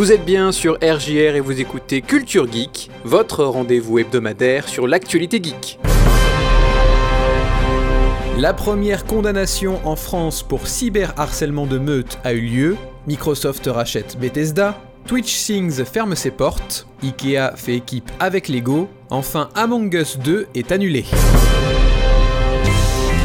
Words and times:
Vous 0.00 0.12
êtes 0.12 0.24
bien 0.24 0.50
sur 0.50 0.78
RJR 0.82 1.36
et 1.36 1.40
vous 1.40 1.60
écoutez 1.60 2.00
Culture 2.00 2.50
Geek, 2.50 2.90
votre 3.04 3.44
rendez-vous 3.44 3.98
hebdomadaire 3.98 4.66
sur 4.66 4.86
l'actualité 4.86 5.42
geek. 5.42 5.78
La 8.38 8.54
première 8.54 9.04
condamnation 9.04 9.78
en 9.86 9.96
France 9.96 10.42
pour 10.42 10.68
cyberharcèlement 10.68 11.66
de 11.66 11.76
meute 11.76 12.18
a 12.24 12.32
eu 12.32 12.40
lieu, 12.40 12.76
Microsoft 13.06 13.66
rachète 13.66 14.16
Bethesda, 14.18 14.80
Twitch 15.04 15.44
Things 15.44 15.84
ferme 15.84 16.16
ses 16.16 16.30
portes, 16.30 16.86
Ikea 17.02 17.54
fait 17.56 17.76
équipe 17.76 18.10
avec 18.20 18.48
Lego, 18.48 18.88
enfin 19.10 19.50
Among 19.54 19.92
Us 19.92 20.16
2 20.16 20.46
est 20.54 20.72
annulé. 20.72 21.04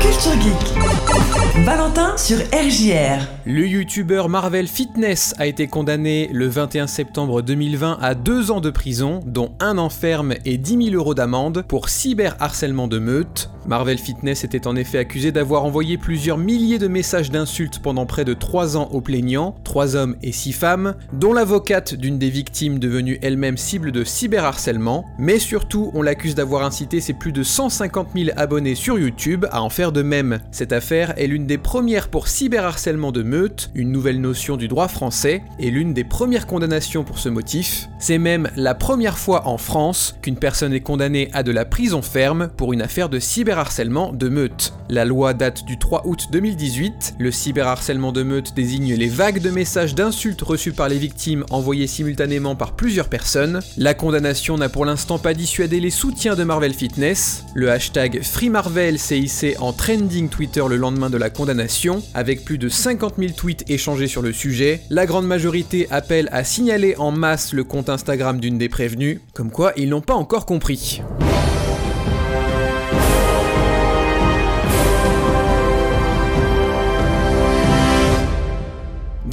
Culture 0.01 0.33
Geek. 0.41 1.44
Valentin 1.63 2.17
sur 2.17 2.37
RJR. 2.37 3.25
Le 3.45 3.65
youtubeur 3.65 4.27
Marvel 4.27 4.67
Fitness 4.67 5.33
a 5.37 5.47
été 5.47 5.67
condamné 5.67 6.29
le 6.33 6.47
21 6.47 6.85
septembre 6.85 7.41
2020 7.41 7.97
à 8.01 8.13
deux 8.13 8.51
ans 8.51 8.59
de 8.59 8.69
prison, 8.69 9.21
dont 9.25 9.53
un 9.61 9.77
an 9.77 9.89
ferme 9.89 10.33
et 10.43 10.57
10 10.57 10.89
000 10.91 10.95
euros 10.95 11.13
d'amende 11.13 11.63
pour 11.67 11.87
cyberharcèlement 11.89 12.87
de 12.87 12.99
meute. 12.99 13.49
Marvel 13.67 13.97
Fitness 13.97 14.43
était 14.43 14.67
en 14.67 14.75
effet 14.75 14.99
accusé 14.99 15.31
d'avoir 15.31 15.65
envoyé 15.65 15.97
plusieurs 15.97 16.37
milliers 16.37 16.77
de 16.77 16.87
messages 16.87 17.31
d'insultes 17.31 17.79
pendant 17.79 18.05
près 18.05 18.25
de 18.25 18.35
trois 18.35 18.77
ans 18.77 18.89
aux 18.91 19.01
plaignants, 19.01 19.55
trois 19.63 19.95
hommes 19.95 20.17
et 20.21 20.31
six 20.31 20.53
femmes, 20.53 20.93
dont 21.13 21.33
l'avocate 21.33 21.95
d'une 21.95 22.19
des 22.19 22.29
victimes 22.29 22.77
devenue 22.77 23.17
elle-même 23.23 23.57
cible 23.57 23.91
de 23.91 24.03
cyberharcèlement, 24.03 25.05
mais 25.17 25.39
surtout 25.39 25.89
on 25.95 26.03
l'accuse 26.03 26.35
d'avoir 26.35 26.63
incité 26.63 27.01
ses 27.01 27.13
plus 27.13 27.31
de 27.31 27.41
150 27.41 28.09
000 28.15 28.29
abonnés 28.35 28.75
sur 28.75 28.99
YouTube 28.99 29.45
à 29.51 29.63
en 29.63 29.69
faire 29.69 29.91
de 29.91 30.03
même. 30.03 30.39
Cette 30.51 30.73
affaire 30.73 31.17
est 31.17 31.27
l'une 31.27 31.44
des 31.45 31.57
premières 31.57 32.09
pour 32.09 32.27
cyberharcèlement 32.27 33.11
de 33.11 33.23
meute, 33.23 33.71
une 33.75 33.91
nouvelle 33.91 34.21
notion 34.21 34.57
du 34.57 34.67
droit 34.67 34.87
français, 34.87 35.43
et 35.59 35.71
l'une 35.71 35.93
des 35.93 36.03
premières 36.03 36.47
condamnations 36.47 37.03
pour 37.03 37.19
ce 37.19 37.29
motif. 37.29 37.87
C'est 37.99 38.17
même 38.17 38.49
la 38.55 38.75
première 38.75 39.17
fois 39.17 39.47
en 39.47 39.57
France 39.57 40.15
qu'une 40.21 40.37
personne 40.37 40.73
est 40.73 40.81
condamnée 40.81 41.29
à 41.33 41.43
de 41.43 41.51
la 41.51 41.65
prison 41.65 42.01
ferme 42.01 42.49
pour 42.55 42.73
une 42.73 42.81
affaire 42.81 43.09
de 43.09 43.19
cyberharcèlement 43.19 44.13
de 44.13 44.29
meute. 44.29 44.73
La 44.89 45.05
loi 45.05 45.33
date 45.33 45.65
du 45.65 45.79
3 45.79 46.03
août 46.05 46.27
2018. 46.31 47.15
Le 47.17 47.31
cyberharcèlement 47.31 48.11
de 48.11 48.21
meute 48.21 48.53
désigne 48.55 48.93
les 48.93 49.07
vagues 49.07 49.41
de 49.41 49.49
messages 49.49 49.95
d'insultes 49.95 50.43
reçus 50.43 50.73
par 50.73 50.89
les 50.89 50.99
victimes 50.99 51.43
envoyés 51.49 51.87
simultanément 51.87 52.55
par 52.55 52.75
plusieurs 52.75 53.09
personnes. 53.09 53.61
La 53.77 53.95
condamnation 53.95 54.57
n'a 54.57 54.69
pour 54.69 54.85
l'instant 54.85 55.17
pas 55.17 55.33
dissuadé 55.33 55.79
les 55.79 55.89
soutiens 55.89 56.35
de 56.35 56.43
Marvel 56.43 56.73
Fitness. 56.73 57.45
Le 57.55 57.71
hashtag 57.71 58.21
FreeMarvel 58.21 58.99
s'est 58.99 59.19
hissé 59.19 59.55
en 59.59 59.73
trending 59.73 60.29
Twitter 60.29 60.63
le 60.69 60.77
lendemain 60.77 61.09
de 61.09 61.17
la 61.17 61.29
condamnation, 61.35 62.01
avec 62.13 62.43
plus 62.43 62.57
de 62.57 62.69
50 62.69 63.15
000 63.19 63.33
tweets 63.33 63.69
échangés 63.69 64.07
sur 64.07 64.23
le 64.23 64.33
sujet. 64.33 64.81
La 64.89 65.05
grande 65.05 65.27
majorité 65.27 65.87
appelle 65.91 66.29
à 66.31 66.43
signaler 66.43 66.95
en 66.97 67.11
masse 67.11 67.53
le 67.53 67.63
compte 67.63 67.89
Instagram 67.89 68.39
d'une 68.39 68.57
des 68.57 68.69
prévenues, 68.69 69.21
comme 69.33 69.51
quoi 69.51 69.73
ils 69.77 69.89
n'ont 69.89 70.01
pas 70.01 70.15
encore 70.15 70.45
compris. 70.45 71.01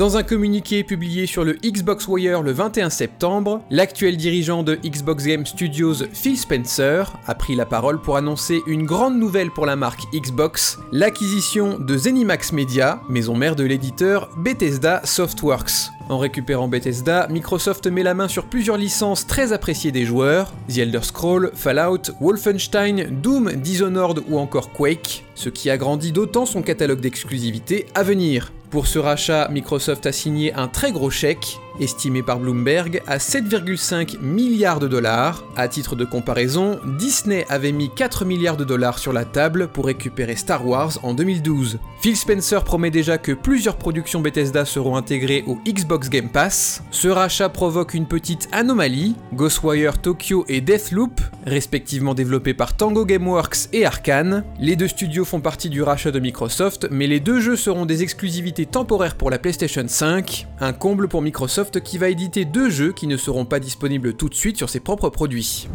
Dans 0.03 0.17
un 0.17 0.25
communiqué 0.25 0.83
publié 0.83 1.27
sur 1.27 1.45
le 1.45 1.53
Xbox 1.53 2.09
Wire 2.09 2.43
le 2.43 2.51
21 2.51 2.91
septembre, 2.91 3.63
l'actuel 3.71 4.17
dirigeant 4.17 4.65
de 4.65 4.75
Xbox 4.75 5.25
Game 5.25 5.47
Studios, 5.47 5.95
Phil 6.13 6.37
Spencer, 6.37 7.17
a 7.25 7.37
pris 7.37 7.55
la 7.55 7.67
parole 7.67 8.01
pour 8.01 8.17
annoncer 8.17 8.63
une 8.67 8.85
grande 8.85 9.17
nouvelle 9.17 9.53
pour 9.53 9.65
la 9.65 9.77
marque 9.77 10.03
Xbox, 10.13 10.81
l'acquisition 10.91 11.79
de 11.79 11.97
Zenimax 11.97 12.53
Media, 12.53 13.01
maison 13.09 13.37
mère 13.37 13.55
de 13.55 13.63
l'éditeur 13.63 14.29
Bethesda 14.39 15.03
Softworks. 15.05 15.93
En 16.09 16.19
récupérant 16.19 16.67
Bethesda, 16.67 17.29
Microsoft 17.31 17.87
met 17.87 18.03
la 18.03 18.15
main 18.15 18.27
sur 18.27 18.47
plusieurs 18.47 18.79
licences 18.79 19.29
très 19.29 19.53
appréciées 19.53 19.93
des 19.93 20.05
joueurs, 20.05 20.53
The 20.69 20.79
Elder 20.79 21.03
Scrolls, 21.03 21.53
Fallout, 21.55 22.11
Wolfenstein, 22.21 23.21
Doom, 23.23 23.53
Dishonored 23.53 24.25
ou 24.29 24.41
encore 24.41 24.73
Quake, 24.73 25.25
ce 25.37 25.49
qui 25.49 25.71
agrandit 25.71 26.11
d'autant 26.11 26.45
son 26.45 26.63
catalogue 26.63 27.01
d'exclusivités 27.01 27.87
à 27.95 28.03
venir. 28.03 28.51
Pour 28.73 28.87
ce 28.87 28.99
rachat, 28.99 29.49
Microsoft 29.51 30.07
a 30.07 30.13
signé 30.13 30.55
un 30.55 30.67
très 30.67 30.93
gros 30.93 31.11
chèque, 31.11 31.61
estimé 31.81 32.23
par 32.23 32.39
Bloomberg 32.39 33.03
à 33.07 33.19
7,5 33.19 34.21
milliards 34.21 34.81
de 34.81 34.89
dollars. 34.89 35.45
À 35.57 35.69
titre 35.69 35.97
de 35.97 36.05
comparaison, 36.05 36.79
Disney 36.99 37.47
avait 37.49 37.73
mis 37.73 37.91
4 37.91 38.25
milliards 38.25 38.57
de 38.57 38.65
dollars 38.65 38.99
sur 38.99 39.13
la 39.13 39.25
table 39.25 39.69
pour 39.69 39.87
récupérer 39.87 40.37
Star 40.37 40.67
Wars 40.67 40.99
en 41.03 41.15
2012. 41.15 41.79
Phil 42.01 42.17
Spencer 42.17 42.65
promet 42.65 42.91
déjà 42.91 43.19
que 43.19 43.33
plusieurs 43.33 43.77
productions 43.77 44.21
Bethesda 44.21 44.65
seront 44.65 44.97
intégrées 44.97 45.45
au 45.47 45.59
Xbox 45.67 46.09
Game 46.09 46.29
Pass. 46.29 46.83
Ce 46.91 47.09
rachat 47.09 47.49
provoque 47.49 47.95
une 47.95 48.07
petite 48.07 48.49
anomalie. 48.53 49.15
Ghostwire 49.35 50.01
Tokyo 50.01 50.45
et 50.49 50.61
Deathloop, 50.61 51.21
respectivement 51.47 52.15
développés 52.15 52.55
par 52.55 52.77
Tango 52.77 53.05
Gameworks 53.05 53.69
et 53.73 53.87
Arkane. 53.87 54.45
Les 54.59 54.77
deux 54.77 54.89
studios 54.89 55.25
font 55.25 55.41
partie 55.41 55.71
du 55.71 55.83
rachat 55.83 56.11
de 56.11 56.21
Microsoft, 56.21 56.89
mais 56.91 57.07
les 57.07 57.21
deux 57.21 57.41
jeux 57.41 57.57
seront 57.57 57.87
des 57.87 58.03
exclusivités 58.03 58.67
temporaires 58.67 59.17
pour 59.17 59.31
la 59.31 59.39
PlayStation 59.39 59.85
5, 59.87 60.47
un 60.61 60.73
comble 60.73 61.09
pour 61.09 61.23
Microsoft 61.23 61.62
qui 61.71 61.99
va 61.99 62.09
éditer 62.09 62.45
deux 62.45 62.71
jeux 62.71 62.93
qui 62.93 63.07
ne 63.07 63.17
seront 63.17 63.45
pas 63.45 63.61
disponibles 63.61 64.15
tout 64.15 64.29
de 64.29 64.35
suite 64.35 64.57
sur 64.57 64.69
ses 64.69 64.81
propres 64.81 65.11
produits. 65.11 65.69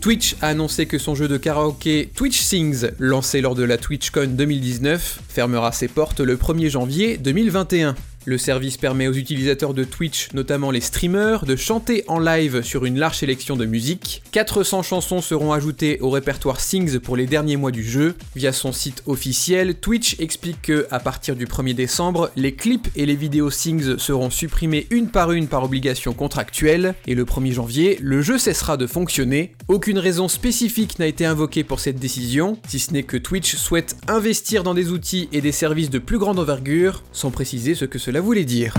Twitch 0.00 0.36
a 0.40 0.48
annoncé 0.48 0.86
que 0.86 0.98
son 0.98 1.14
jeu 1.14 1.28
de 1.28 1.36
karaoké 1.36 2.10
Twitch 2.14 2.40
Sings, 2.40 2.90
lancé 2.98 3.42
lors 3.42 3.54
de 3.54 3.64
la 3.64 3.76
TwitchCon 3.76 4.28
2019, 4.28 5.20
fermera 5.28 5.72
ses 5.72 5.88
portes 5.88 6.20
le 6.20 6.36
1er 6.36 6.70
janvier 6.70 7.18
2021. 7.18 7.94
Le 8.26 8.36
service 8.36 8.76
permet 8.76 9.08
aux 9.08 9.14
utilisateurs 9.14 9.72
de 9.72 9.82
Twitch, 9.82 10.28
notamment 10.34 10.70
les 10.70 10.82
streamers, 10.82 11.46
de 11.46 11.56
chanter 11.56 12.04
en 12.06 12.18
live 12.18 12.60
sur 12.60 12.84
une 12.84 12.98
large 12.98 13.16
sélection 13.16 13.56
de 13.56 13.64
musique. 13.64 14.22
400 14.32 14.82
chansons 14.82 15.22
seront 15.22 15.54
ajoutées 15.54 15.98
au 16.00 16.10
répertoire 16.10 16.60
Sings 16.60 16.98
pour 16.98 17.16
les 17.16 17.26
derniers 17.26 17.56
mois 17.56 17.70
du 17.70 17.82
jeu. 17.82 18.14
Via 18.36 18.52
son 18.52 18.72
site 18.72 19.02
officiel, 19.06 19.74
Twitch 19.74 20.20
explique 20.20 20.60
que, 20.60 20.86
à 20.90 21.00
partir 21.00 21.34
du 21.34 21.46
1er 21.46 21.72
décembre, 21.72 22.30
les 22.36 22.54
clips 22.54 22.88
et 22.94 23.06
les 23.06 23.16
vidéos 23.16 23.48
Sings 23.48 23.96
seront 23.96 24.28
supprimés 24.28 24.86
une 24.90 25.08
par 25.08 25.32
une 25.32 25.48
par 25.48 25.64
obligation 25.64 26.12
contractuelle, 26.12 26.94
et 27.06 27.14
le 27.14 27.24
1er 27.24 27.52
janvier, 27.52 27.98
le 28.02 28.20
jeu 28.20 28.36
cessera 28.36 28.76
de 28.76 28.86
fonctionner. 28.86 29.54
Aucune 29.68 29.98
raison 29.98 30.28
spécifique 30.28 30.98
n'a 30.98 31.06
été 31.06 31.24
invoquée 31.24 31.64
pour 31.64 31.80
cette 31.80 31.98
décision, 31.98 32.58
si 32.68 32.80
ce 32.80 32.92
n'est 32.92 33.02
que 33.02 33.16
Twitch 33.16 33.56
souhaite 33.56 33.96
investir 34.08 34.62
dans 34.62 34.74
des 34.74 34.90
outils 34.90 35.30
et 35.32 35.40
des 35.40 35.52
services 35.52 35.88
de 35.88 35.98
plus 35.98 36.18
grande 36.18 36.38
envergure, 36.38 37.02
sans 37.12 37.30
préciser 37.30 37.74
ce 37.74 37.86
que 37.86 37.98
cela 37.98 38.09
voulait 38.18 38.44
dire. 38.44 38.74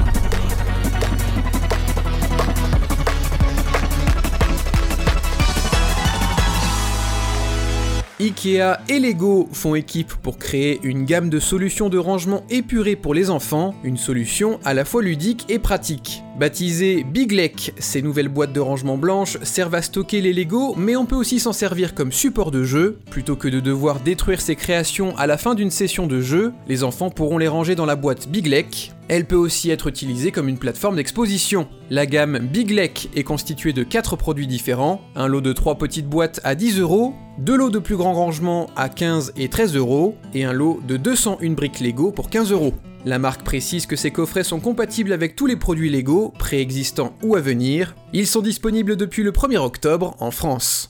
Ikea 8.21 8.77
et 8.87 8.99
Lego 8.99 9.49
font 9.51 9.73
équipe 9.73 10.13
pour 10.21 10.37
créer 10.37 10.79
une 10.83 11.05
gamme 11.05 11.29
de 11.29 11.39
solutions 11.39 11.89
de 11.89 11.97
rangement 11.97 12.43
épurées 12.51 12.95
pour 12.95 13.15
les 13.15 13.31
enfants, 13.31 13.73
une 13.83 13.97
solution 13.97 14.59
à 14.63 14.75
la 14.75 14.85
fois 14.85 15.01
ludique 15.01 15.45
et 15.49 15.57
pratique. 15.57 16.21
Baptisées 16.41 17.03
Big 17.03 17.33
Lek, 17.33 17.71
ces 17.77 18.01
nouvelles 18.01 18.27
boîtes 18.27 18.51
de 18.51 18.59
rangement 18.59 18.97
blanches 18.97 19.37
servent 19.43 19.75
à 19.75 19.83
stocker 19.83 20.21
les 20.21 20.33
Lego, 20.33 20.73
mais 20.75 20.95
on 20.95 21.05
peut 21.05 21.15
aussi 21.15 21.39
s'en 21.39 21.53
servir 21.53 21.93
comme 21.93 22.11
support 22.11 22.49
de 22.49 22.63
jeu. 22.63 22.97
Plutôt 23.11 23.35
que 23.35 23.47
de 23.47 23.59
devoir 23.59 23.99
détruire 23.99 24.41
ses 24.41 24.55
créations 24.55 25.15
à 25.17 25.27
la 25.27 25.37
fin 25.37 25.53
d'une 25.53 25.69
session 25.69 26.07
de 26.07 26.19
jeu, 26.19 26.51
les 26.67 26.83
enfants 26.83 27.11
pourront 27.11 27.37
les 27.37 27.47
ranger 27.47 27.75
dans 27.75 27.85
la 27.85 27.95
boîte 27.95 28.27
Big 28.27 28.47
Lek. 28.47 28.91
Elle 29.07 29.25
peut 29.25 29.35
aussi 29.35 29.69
être 29.69 29.85
utilisée 29.85 30.31
comme 30.31 30.49
une 30.49 30.57
plateforme 30.57 30.95
d'exposition. 30.95 31.67
La 31.91 32.07
gamme 32.07 32.39
Big 32.39 32.71
Lek 32.71 33.11
est 33.15 33.23
constituée 33.23 33.71
de 33.71 33.83
4 33.83 34.15
produits 34.15 34.47
différents, 34.47 34.99
un 35.15 35.27
lot 35.27 35.41
de 35.41 35.53
3 35.53 35.75
petites 35.75 36.07
boîtes 36.07 36.41
à 36.43 36.55
10 36.55 36.79
euros, 36.79 37.13
lots 37.45 37.69
de 37.69 37.77
plus 37.77 37.97
grand 37.97 38.15
rangement 38.15 38.67
à 38.75 38.89
15 38.89 39.33
et 39.37 39.47
13 39.47 39.75
euros, 39.75 40.15
et 40.33 40.43
un 40.43 40.53
lot 40.53 40.79
de 40.87 40.97
201 40.97 41.51
briques 41.51 41.81
Lego 41.81 42.09
pour 42.11 42.31
15 42.31 42.51
euros. 42.51 42.73
La 43.03 43.17
marque 43.17 43.43
précise 43.43 43.87
que 43.87 43.95
ces 43.95 44.11
coffrets 44.11 44.43
sont 44.43 44.59
compatibles 44.59 45.11
avec 45.11 45.35
tous 45.35 45.47
les 45.47 45.55
produits 45.55 45.89
Lego, 45.89 46.33
préexistants 46.37 47.15
ou 47.23 47.35
à 47.35 47.41
venir. 47.41 47.95
Ils 48.13 48.27
sont 48.27 48.41
disponibles 48.41 48.95
depuis 48.95 49.23
le 49.23 49.31
1er 49.31 49.57
octobre 49.57 50.15
en 50.19 50.29
France. 50.29 50.87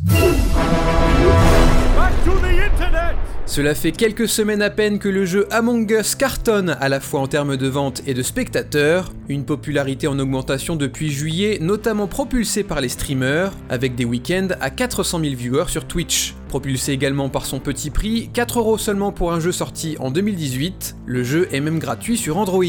Cela 3.46 3.76
fait 3.76 3.92
quelques 3.92 4.30
semaines 4.30 4.62
à 4.62 4.70
peine 4.70 4.98
que 4.98 5.10
le 5.10 5.26
jeu 5.26 5.46
Among 5.52 5.90
Us 5.92 6.16
cartonne 6.16 6.78
à 6.80 6.88
la 6.88 7.02
fois 7.02 7.20
en 7.20 7.28
termes 7.28 7.58
de 7.58 7.68
vente 7.68 8.02
et 8.08 8.14
de 8.14 8.24
spectateurs, 8.24 9.12
une 9.28 9.44
popularité 9.44 10.08
en 10.08 10.18
augmentation 10.20 10.78
depuis 10.78 11.12
juillet, 11.12 11.58
notamment 11.60 12.08
propulsée 12.08 12.64
par 12.64 12.80
les 12.80 12.88
streamers, 12.88 13.52
avec 13.70 13.96
des 13.96 14.06
week-ends 14.06 14.50
à 14.62 14.70
400 14.70 15.20
000 15.20 15.36
viewers 15.36 15.68
sur 15.68 15.86
Twitch. 15.86 16.34
Propulsé 16.52 16.92
également 16.92 17.30
par 17.30 17.46
son 17.46 17.62
petit 17.62 17.92
prix, 17.92 18.30
4 18.34 18.60
euros 18.60 18.78
seulement 18.78 19.14
pour 19.14 19.32
un 19.32 19.40
jeu 19.40 19.54
sorti 19.54 19.96
en 20.02 20.12
2018, 20.12 20.98
le 21.06 21.24
jeu 21.24 21.48
est 21.54 21.62
même 21.62 21.80
gratuit 21.80 22.18
sur 22.18 22.36
Android. 22.38 22.66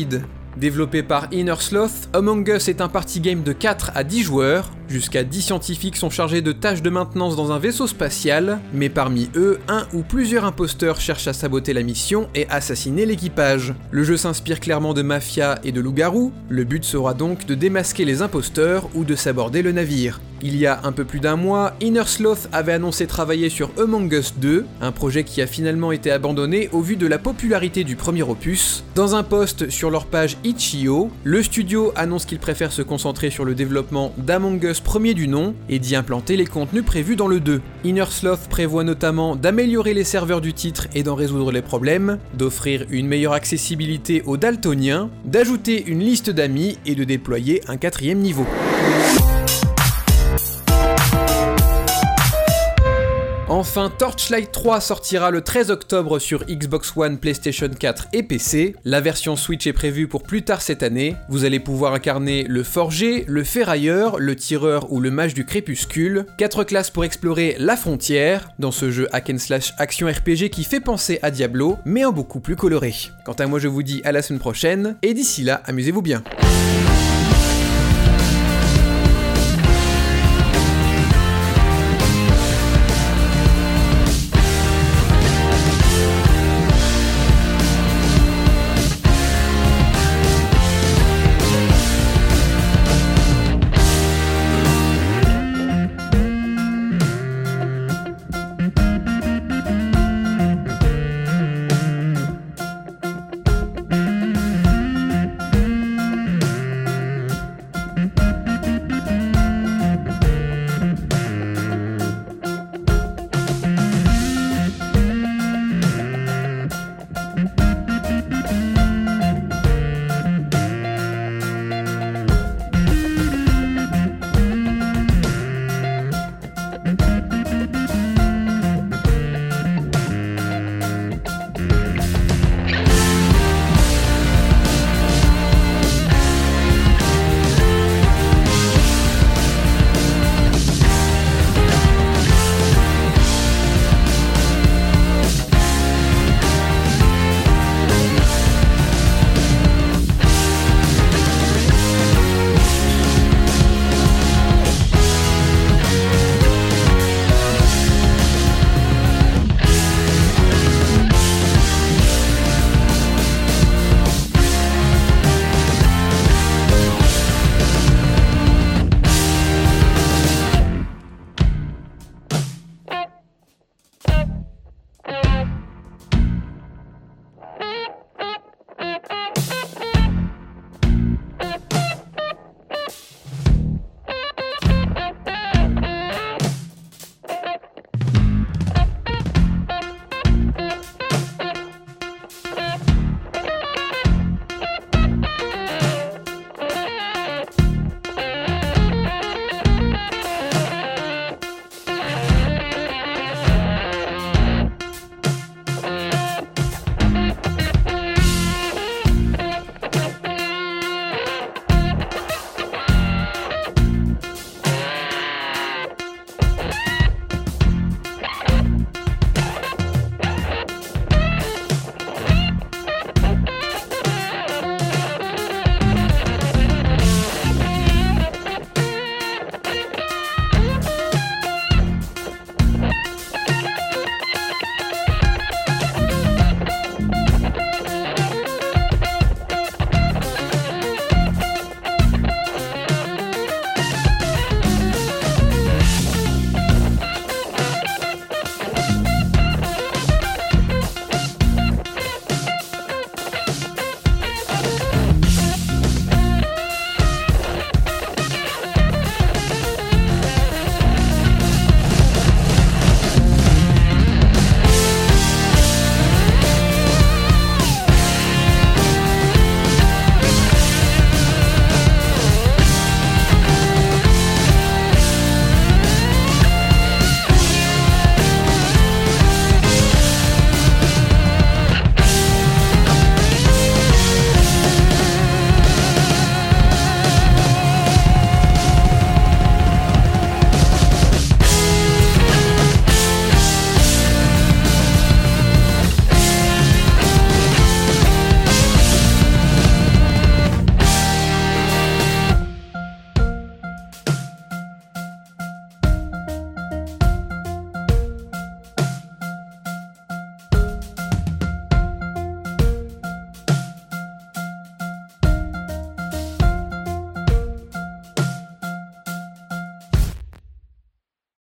Développé 0.56 1.02
par 1.02 1.26
Inner 1.32 1.56
Sloth, 1.58 2.08
Among 2.12 2.46
Us 2.46 2.68
est 2.68 2.80
un 2.80 2.86
party 2.86 3.18
game 3.18 3.42
de 3.42 3.52
4 3.52 3.90
à 3.96 4.04
10 4.04 4.22
joueurs. 4.22 4.70
Jusqu'à 4.88 5.24
10 5.24 5.42
scientifiques 5.42 5.96
sont 5.96 6.10
chargés 6.10 6.42
de 6.42 6.52
tâches 6.52 6.80
de 6.80 6.90
maintenance 6.90 7.34
dans 7.34 7.50
un 7.50 7.58
vaisseau 7.58 7.88
spatial, 7.88 8.60
mais 8.72 8.88
parmi 8.88 9.28
eux, 9.34 9.58
un 9.66 9.88
ou 9.92 10.02
plusieurs 10.02 10.44
imposteurs 10.44 11.00
cherchent 11.00 11.26
à 11.26 11.32
saboter 11.32 11.72
la 11.72 11.82
mission 11.82 12.28
et 12.36 12.48
assassiner 12.50 13.04
l'équipage. 13.04 13.74
Le 13.90 14.04
jeu 14.04 14.16
s'inspire 14.16 14.60
clairement 14.60 14.94
de 14.94 15.02
Mafia 15.02 15.58
et 15.64 15.72
de 15.72 15.80
Loup-garou, 15.80 16.30
le 16.48 16.62
but 16.62 16.84
sera 16.84 17.14
donc 17.14 17.46
de 17.46 17.56
démasquer 17.56 18.04
les 18.04 18.22
imposteurs 18.22 18.88
ou 18.94 19.02
de 19.02 19.16
s'aborder 19.16 19.62
le 19.62 19.72
navire. 19.72 20.20
Il 20.44 20.56
y 20.56 20.66
a 20.66 20.80
un 20.82 20.90
peu 20.90 21.04
plus 21.04 21.20
d'un 21.20 21.36
mois, 21.36 21.74
Inner 21.80 22.02
Sloth 22.04 22.48
avait 22.50 22.72
annoncé 22.72 23.06
travailler 23.06 23.48
sur 23.48 23.70
Among 23.78 24.12
Us 24.12 24.34
2, 24.38 24.66
un 24.80 24.90
projet 24.90 25.22
qui 25.22 25.40
a 25.40 25.46
finalement 25.46 25.92
été 25.92 26.10
abandonné 26.10 26.68
au 26.72 26.80
vu 26.80 26.96
de 26.96 27.06
la 27.06 27.18
popularité 27.18 27.84
du 27.84 27.94
premier 27.94 28.24
opus. 28.24 28.82
Dans 28.96 29.14
un 29.14 29.22
post 29.22 29.70
sur 29.70 29.88
leur 29.88 30.06
page 30.06 30.36
Itch.io, 30.42 31.12
le 31.22 31.42
studio 31.44 31.92
annonce 31.94 32.26
qu'il 32.26 32.40
préfère 32.40 32.72
se 32.72 32.82
concentrer 32.82 33.30
sur 33.30 33.44
le 33.44 33.54
développement 33.54 34.12
d'Among 34.18 34.60
Us 34.64 34.80
premier 34.80 35.14
du 35.14 35.28
nom 35.28 35.54
et 35.68 35.78
d'y 35.78 35.94
implanter 35.94 36.36
les 36.36 36.46
contenus 36.46 36.84
prévus 36.84 37.14
dans 37.14 37.28
le 37.28 37.38
2. 37.38 37.60
Inner 37.84 38.10
Sloth 38.10 38.48
prévoit 38.50 38.82
notamment 38.82 39.36
d'améliorer 39.36 39.94
les 39.94 40.02
serveurs 40.02 40.40
du 40.40 40.54
titre 40.54 40.88
et 40.92 41.04
d'en 41.04 41.14
résoudre 41.14 41.52
les 41.52 41.62
problèmes, 41.62 42.18
d'offrir 42.34 42.84
une 42.90 43.06
meilleure 43.06 43.34
accessibilité 43.34 44.24
aux 44.26 44.36
daltoniens, 44.36 45.08
d'ajouter 45.24 45.84
une 45.86 46.00
liste 46.00 46.30
d'amis 46.30 46.78
et 46.84 46.96
de 46.96 47.04
déployer 47.04 47.62
un 47.68 47.76
quatrième 47.76 48.18
niveau. 48.18 48.46
Enfin, 53.74 53.88
Torchlight 53.88 54.52
3 54.52 54.82
sortira 54.82 55.30
le 55.30 55.40
13 55.40 55.70
octobre 55.70 56.18
sur 56.18 56.44
Xbox 56.44 56.92
One, 56.94 57.16
PlayStation 57.16 57.70
4 57.70 58.08
et 58.12 58.22
PC. 58.22 58.76
La 58.84 59.00
version 59.00 59.34
Switch 59.34 59.66
est 59.66 59.72
prévue 59.72 60.08
pour 60.08 60.24
plus 60.24 60.42
tard 60.42 60.60
cette 60.60 60.82
année. 60.82 61.16
Vous 61.30 61.46
allez 61.46 61.58
pouvoir 61.58 61.94
incarner 61.94 62.44
le 62.46 62.64
forger, 62.64 63.24
le 63.26 63.44
ferrailleur, 63.44 64.18
le 64.18 64.36
tireur 64.36 64.92
ou 64.92 65.00
le 65.00 65.10
mage 65.10 65.32
du 65.32 65.46
crépuscule. 65.46 66.26
4 66.36 66.64
classes 66.64 66.90
pour 66.90 67.06
explorer 67.06 67.56
la 67.58 67.78
frontière, 67.78 68.50
dans 68.58 68.72
ce 68.72 68.90
jeu 68.90 69.08
hack 69.10 69.30
and 69.30 69.38
slash 69.38 69.72
action 69.78 70.06
RPG 70.06 70.50
qui 70.50 70.64
fait 70.64 70.80
penser 70.80 71.18
à 71.22 71.30
Diablo, 71.30 71.78
mais 71.86 72.04
en 72.04 72.12
beaucoup 72.12 72.40
plus 72.40 72.56
coloré. 72.56 72.94
Quant 73.24 73.32
à 73.32 73.46
moi 73.46 73.58
je 73.58 73.68
vous 73.68 73.82
dis 73.82 74.02
à 74.04 74.12
la 74.12 74.20
semaine 74.20 74.38
prochaine, 74.40 74.96
et 75.00 75.14
d'ici 75.14 75.44
là, 75.44 75.62
amusez-vous 75.64 76.02
bien. 76.02 76.22